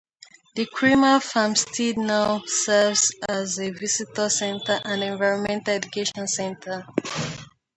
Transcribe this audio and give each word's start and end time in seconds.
The 0.55 0.65
Creamer 0.65 1.19
farmstead 1.19 1.95
now 1.99 2.41
serves 2.47 3.13
as 3.29 3.59
a 3.59 3.69
visitor 3.69 4.31
center 4.31 4.79
and 4.83 5.03
environmental 5.03 5.75
education 5.75 6.27
center. 6.27 6.87